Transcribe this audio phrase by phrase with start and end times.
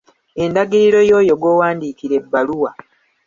[0.43, 2.71] Endagiriro y'oyo gw'owandiikira ebbaluwa.